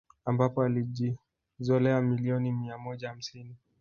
[0.25, 3.55] Ambapo alijizolea milioni mia moja hamsini